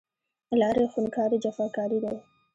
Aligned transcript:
لارې 0.59 0.85
خونکارې، 0.93 1.37
جفاکارې 1.43 1.99
دی 2.03 2.15